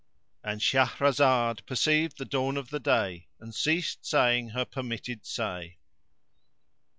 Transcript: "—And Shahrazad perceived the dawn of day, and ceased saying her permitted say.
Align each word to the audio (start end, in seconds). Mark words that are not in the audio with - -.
"—And 0.43 0.61
Shahrazad 0.61 1.63
perceived 1.67 2.17
the 2.17 2.25
dawn 2.25 2.57
of 2.57 2.69
day, 2.81 3.27
and 3.39 3.53
ceased 3.53 4.03
saying 4.03 4.49
her 4.49 4.65
permitted 4.65 5.27
say. 5.27 5.77